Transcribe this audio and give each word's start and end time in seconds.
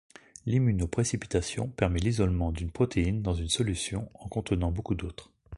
L'immunoprécipitation 0.47 1.67
permet 1.67 1.99
l'isolement 1.99 2.51
d'une 2.51 2.71
protéine 2.71 3.21
dans 3.21 3.35
une 3.35 3.49
solution 3.49 4.09
en 4.15 4.29
contenant 4.29 4.71
beaucoup 4.71 4.95
d'autres. 4.95 5.29